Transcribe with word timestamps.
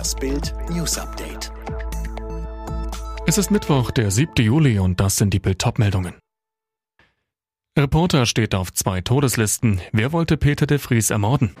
Das 0.00 0.14
Bild 0.14 0.54
News 0.70 0.96
Update. 0.96 1.52
Es 3.26 3.36
ist 3.36 3.50
Mittwoch, 3.50 3.90
der 3.90 4.10
7. 4.10 4.32
Juli 4.42 4.78
und 4.78 4.98
das 4.98 5.16
sind 5.16 5.34
die 5.34 5.40
Bild 5.40 5.62
meldungen 5.76 6.14
Reporter 7.78 8.24
steht 8.24 8.54
auf 8.54 8.72
zwei 8.72 9.02
Todeslisten. 9.02 9.82
Wer 9.92 10.12
wollte 10.12 10.38
Peter 10.38 10.64
de 10.64 10.78
Vries 10.78 11.10
ermorden? 11.10 11.54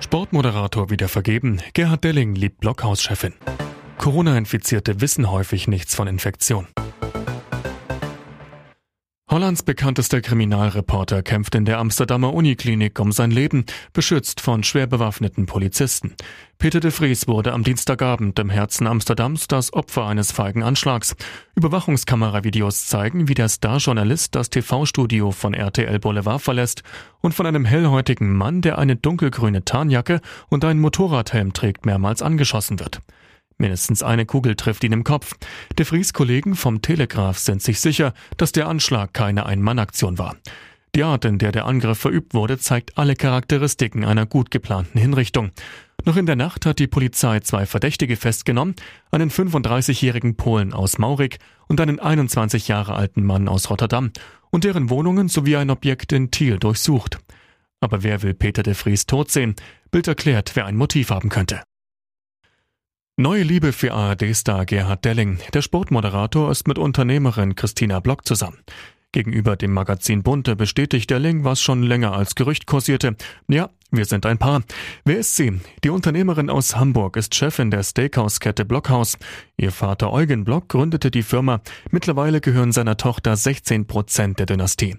Sportmoderator 0.00 0.90
wieder 0.90 1.06
vergeben. 1.06 1.62
Gerhard 1.74 2.02
Delling 2.02 2.34
liebt 2.34 2.58
Blockhauschefin. 2.58 3.34
Corona-Infizierte 3.98 5.00
wissen 5.00 5.30
häufig 5.30 5.68
nichts 5.68 5.94
von 5.94 6.08
Infektion. 6.08 6.66
Hollands 9.36 9.62
bekanntester 9.62 10.22
Kriminalreporter 10.22 11.22
kämpft 11.22 11.54
in 11.56 11.66
der 11.66 11.76
Amsterdamer 11.76 12.32
Uniklinik 12.32 12.98
um 12.98 13.12
sein 13.12 13.30
Leben, 13.30 13.66
beschützt 13.92 14.40
von 14.40 14.62
schwer 14.62 14.86
bewaffneten 14.86 15.44
Polizisten. 15.44 16.14
Peter 16.56 16.80
de 16.80 16.90
Vries 16.90 17.28
wurde 17.28 17.52
am 17.52 17.62
Dienstagabend 17.62 18.38
im 18.38 18.48
Herzen 18.48 18.86
Amsterdams 18.86 19.46
das 19.46 19.74
Opfer 19.74 20.06
eines 20.06 20.32
feigen 20.32 20.62
Anschlags. 20.62 21.16
Überwachungskameravideos 21.54 22.86
zeigen, 22.86 23.28
wie 23.28 23.34
der 23.34 23.50
Starjournalist 23.50 24.34
das 24.34 24.48
TV-Studio 24.48 25.32
von 25.32 25.52
RTL 25.52 25.98
Boulevard 25.98 26.40
verlässt 26.40 26.82
und 27.20 27.34
von 27.34 27.44
einem 27.44 27.66
hellhäutigen 27.66 28.34
Mann, 28.34 28.62
der 28.62 28.78
eine 28.78 28.96
dunkelgrüne 28.96 29.66
Tarnjacke 29.66 30.22
und 30.48 30.64
einen 30.64 30.80
Motorradhelm 30.80 31.52
trägt, 31.52 31.84
mehrmals 31.84 32.22
angeschossen 32.22 32.80
wird. 32.80 33.02
Mindestens 33.58 34.02
eine 34.02 34.26
Kugel 34.26 34.54
trifft 34.54 34.84
ihn 34.84 34.92
im 34.92 35.04
Kopf. 35.04 35.34
De 35.78 35.86
Vries 35.86 36.12
Kollegen 36.12 36.56
vom 36.56 36.82
Telegraph 36.82 37.38
sind 37.38 37.62
sich 37.62 37.80
sicher, 37.80 38.12
dass 38.36 38.52
der 38.52 38.68
Anschlag 38.68 39.14
keine 39.14 39.46
Ein-Mann-Aktion 39.46 40.18
war. 40.18 40.36
Die 40.94 41.02
Art, 41.02 41.24
in 41.24 41.38
der 41.38 41.52
der 41.52 41.66
Angriff 41.66 41.98
verübt 41.98 42.32
wurde, 42.34 42.58
zeigt 42.58 42.96
alle 42.96 43.16
Charakteristiken 43.16 44.04
einer 44.04 44.24
gut 44.24 44.50
geplanten 44.50 44.98
Hinrichtung. 44.98 45.50
Noch 46.04 46.16
in 46.16 46.26
der 46.26 46.36
Nacht 46.36 46.66
hat 46.66 46.78
die 46.78 46.86
Polizei 46.86 47.40
zwei 47.40 47.66
Verdächtige 47.66 48.16
festgenommen, 48.16 48.76
einen 49.10 49.30
35-jährigen 49.30 50.36
Polen 50.36 50.72
aus 50.72 50.98
Maurik 50.98 51.38
und 51.66 51.80
einen 51.80 51.98
21 51.98 52.68
Jahre 52.68 52.94
alten 52.94 53.24
Mann 53.24 53.48
aus 53.48 53.70
Rotterdam 53.70 54.10
und 54.50 54.64
deren 54.64 54.88
Wohnungen 54.88 55.28
sowie 55.28 55.56
ein 55.56 55.70
Objekt 55.70 56.12
in 56.12 56.30
Thiel 56.30 56.58
durchsucht. 56.58 57.18
Aber 57.80 58.02
wer 58.02 58.22
will 58.22 58.34
Peter 58.34 58.62
de 58.62 58.74
Vries 58.74 59.06
tot 59.06 59.30
sehen? 59.30 59.54
Bild 59.90 60.08
erklärt, 60.08 60.52
wer 60.54 60.66
ein 60.66 60.76
Motiv 60.76 61.10
haben 61.10 61.28
könnte. 61.28 61.62
Neue 63.18 63.44
Liebe 63.44 63.72
für 63.72 63.94
ARD-Star 63.94 64.66
Gerhard 64.66 65.06
Delling. 65.06 65.38
Der 65.54 65.62
Sportmoderator 65.62 66.50
ist 66.50 66.68
mit 66.68 66.78
Unternehmerin 66.78 67.54
Christina 67.54 67.98
Block 68.00 68.26
zusammen. 68.26 68.58
Gegenüber 69.10 69.56
dem 69.56 69.72
Magazin 69.72 70.22
Bunte 70.22 70.54
bestätigt 70.54 71.08
Delling, 71.08 71.42
was 71.42 71.62
schon 71.62 71.82
länger 71.82 72.12
als 72.12 72.34
Gerücht 72.34 72.66
kursierte. 72.66 73.16
Ja, 73.48 73.70
wir 73.90 74.04
sind 74.04 74.26
ein 74.26 74.36
Paar. 74.36 74.64
Wer 75.06 75.16
ist 75.16 75.34
sie? 75.34 75.58
Die 75.82 75.88
Unternehmerin 75.88 76.50
aus 76.50 76.76
Hamburg 76.76 77.16
ist 77.16 77.34
Chefin 77.34 77.70
der 77.70 77.84
Steakhouse-Kette 77.84 78.66
Blockhaus. 78.66 79.16
Ihr 79.56 79.72
Vater 79.72 80.12
Eugen 80.12 80.44
Block 80.44 80.68
gründete 80.68 81.10
die 81.10 81.22
Firma. 81.22 81.62
Mittlerweile 81.90 82.42
gehören 82.42 82.72
seiner 82.72 82.98
Tochter 82.98 83.34
16 83.34 83.86
Prozent 83.86 84.40
der 84.40 84.44
Dynastie. 84.44 84.94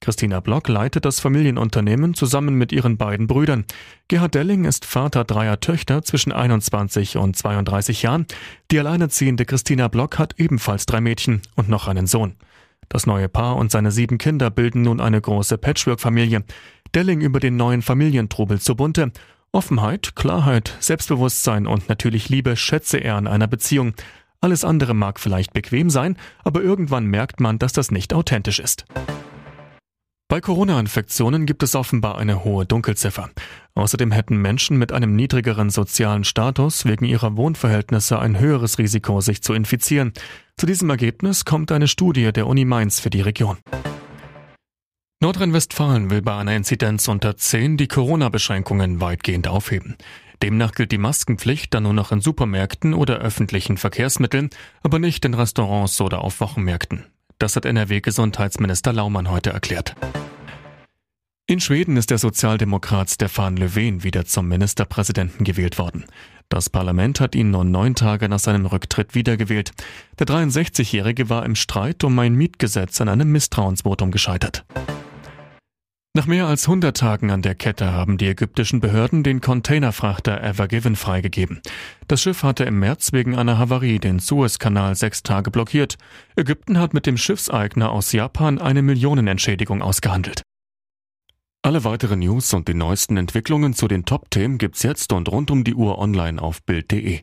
Christina 0.00 0.40
Block 0.40 0.68
leitet 0.68 1.04
das 1.04 1.20
Familienunternehmen 1.20 2.14
zusammen 2.14 2.54
mit 2.54 2.72
ihren 2.72 2.96
beiden 2.96 3.26
Brüdern. 3.26 3.66
Gerhard 4.08 4.34
Delling 4.34 4.64
ist 4.64 4.86
Vater 4.86 5.24
dreier 5.24 5.60
Töchter 5.60 6.02
zwischen 6.02 6.32
21 6.32 7.18
und 7.18 7.36
32 7.36 8.02
Jahren. 8.02 8.26
Die 8.70 8.78
alleinerziehende 8.78 9.44
Christina 9.44 9.88
Block 9.88 10.18
hat 10.18 10.34
ebenfalls 10.38 10.86
drei 10.86 11.02
Mädchen 11.02 11.42
und 11.54 11.68
noch 11.68 11.86
einen 11.86 12.06
Sohn. 12.06 12.36
Das 12.88 13.06
neue 13.06 13.28
Paar 13.28 13.56
und 13.56 13.70
seine 13.70 13.92
sieben 13.92 14.16
Kinder 14.16 14.50
bilden 14.50 14.82
nun 14.82 15.00
eine 15.00 15.20
große 15.20 15.58
Patchwork-Familie. 15.58 16.44
Delling 16.94 17.20
über 17.20 17.38
den 17.38 17.56
neuen 17.56 17.82
Familientrubel 17.82 18.58
zu 18.58 18.74
bunte. 18.74 19.12
Offenheit, 19.52 20.16
Klarheit, 20.16 20.76
Selbstbewusstsein 20.80 21.66
und 21.66 21.90
natürlich 21.90 22.30
Liebe 22.30 22.56
schätze 22.56 22.98
er 22.98 23.16
an 23.16 23.26
einer 23.26 23.48
Beziehung. 23.48 23.94
Alles 24.40 24.64
andere 24.64 24.94
mag 24.94 25.20
vielleicht 25.20 25.52
bequem 25.52 25.90
sein, 25.90 26.16
aber 26.42 26.62
irgendwann 26.62 27.04
merkt 27.04 27.38
man, 27.38 27.58
dass 27.58 27.74
das 27.74 27.90
nicht 27.90 28.14
authentisch 28.14 28.60
ist. 28.60 28.86
Bei 30.30 30.40
Corona-Infektionen 30.40 31.44
gibt 31.44 31.64
es 31.64 31.74
offenbar 31.74 32.16
eine 32.16 32.44
hohe 32.44 32.64
Dunkelziffer. 32.64 33.30
Außerdem 33.74 34.12
hätten 34.12 34.36
Menschen 34.36 34.78
mit 34.78 34.92
einem 34.92 35.16
niedrigeren 35.16 35.70
sozialen 35.70 36.22
Status 36.22 36.84
wegen 36.84 37.04
ihrer 37.04 37.36
Wohnverhältnisse 37.36 38.16
ein 38.16 38.38
höheres 38.38 38.78
Risiko, 38.78 39.20
sich 39.20 39.42
zu 39.42 39.54
infizieren. 39.54 40.12
Zu 40.56 40.66
diesem 40.66 40.88
Ergebnis 40.88 41.44
kommt 41.44 41.72
eine 41.72 41.88
Studie 41.88 42.30
der 42.32 42.46
Uni 42.46 42.64
Mainz 42.64 43.00
für 43.00 43.10
die 43.10 43.22
Region. 43.22 43.56
Nordrhein-Westfalen 45.20 46.10
will 46.10 46.22
bei 46.22 46.36
einer 46.36 46.54
Inzidenz 46.54 47.08
unter 47.08 47.36
10 47.36 47.76
die 47.76 47.88
Corona-Beschränkungen 47.88 49.00
weitgehend 49.00 49.48
aufheben. 49.48 49.96
Demnach 50.44 50.70
gilt 50.70 50.92
die 50.92 50.98
Maskenpflicht 50.98 51.74
dann 51.74 51.82
nur 51.82 51.92
noch 51.92 52.12
in 52.12 52.20
Supermärkten 52.20 52.94
oder 52.94 53.18
öffentlichen 53.18 53.78
Verkehrsmitteln, 53.78 54.50
aber 54.84 55.00
nicht 55.00 55.24
in 55.24 55.34
Restaurants 55.34 56.00
oder 56.00 56.22
auf 56.22 56.38
Wochenmärkten. 56.38 57.04
Das 57.40 57.56
hat 57.56 57.64
NRW-Gesundheitsminister 57.64 58.92
Laumann 58.92 59.30
heute 59.30 59.48
erklärt. 59.48 59.96
In 61.46 61.58
Schweden 61.58 61.96
ist 61.96 62.10
der 62.10 62.18
Sozialdemokrat 62.18 63.08
Stefan 63.08 63.56
Löfven 63.56 64.04
wieder 64.04 64.26
zum 64.26 64.46
Ministerpräsidenten 64.46 65.44
gewählt 65.44 65.78
worden. 65.78 66.04
Das 66.50 66.68
Parlament 66.68 67.18
hat 67.18 67.34
ihn 67.34 67.50
nur 67.50 67.64
neun 67.64 67.94
Tage 67.94 68.28
nach 68.28 68.38
seinem 68.38 68.66
Rücktritt 68.66 69.14
wiedergewählt. 69.14 69.72
Der 70.18 70.26
63-Jährige 70.26 71.30
war 71.30 71.46
im 71.46 71.54
Streit 71.54 72.04
um 72.04 72.18
ein 72.18 72.34
Mietgesetz 72.34 73.00
an 73.00 73.08
einem 73.08 73.32
Misstrauensvotum 73.32 74.10
gescheitert. 74.10 74.66
Nach 76.12 76.26
mehr 76.26 76.48
als 76.48 76.66
100 76.66 76.96
Tagen 76.96 77.30
an 77.30 77.40
der 77.40 77.54
Kette 77.54 77.92
haben 77.92 78.18
die 78.18 78.26
ägyptischen 78.26 78.80
Behörden 78.80 79.22
den 79.22 79.40
Containerfrachter 79.40 80.42
Ever 80.42 80.66
Given 80.66 80.96
freigegeben. 80.96 81.60
Das 82.08 82.20
Schiff 82.20 82.42
hatte 82.42 82.64
im 82.64 82.80
März 82.80 83.12
wegen 83.12 83.36
einer 83.36 83.58
Havarie 83.58 84.00
den 84.00 84.18
Suezkanal 84.18 84.96
sechs 84.96 85.22
Tage 85.22 85.52
blockiert. 85.52 85.98
Ägypten 86.34 86.78
hat 86.78 86.94
mit 86.94 87.06
dem 87.06 87.16
Schiffseigner 87.16 87.92
aus 87.92 88.10
Japan 88.10 88.58
eine 88.58 88.82
Millionenentschädigung 88.82 89.82
ausgehandelt. 89.82 90.42
Alle 91.62 91.84
weiteren 91.84 92.18
News 92.18 92.54
und 92.54 92.66
die 92.66 92.74
neuesten 92.74 93.16
Entwicklungen 93.16 93.74
zu 93.74 93.86
den 93.86 94.04
Top-Themen 94.04 94.58
gibt's 94.58 94.82
jetzt 94.82 95.12
und 95.12 95.28
rund 95.30 95.52
um 95.52 95.62
die 95.62 95.74
Uhr 95.74 95.98
online 95.98 96.42
auf 96.42 96.60
Bild.de. 96.64 97.20